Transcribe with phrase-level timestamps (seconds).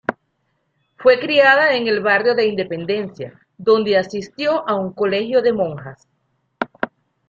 [0.97, 6.07] Fue criada en el barrio de Independencia, donde asistió a un colegio de monjas.